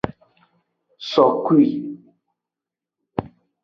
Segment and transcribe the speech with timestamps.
[1.11, 1.69] Sokui.